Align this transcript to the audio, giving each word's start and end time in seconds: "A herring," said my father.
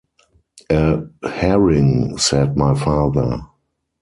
"A 0.71 1.03
herring," 1.29 2.17
said 2.17 2.57
my 2.57 2.73
father. 2.73 3.41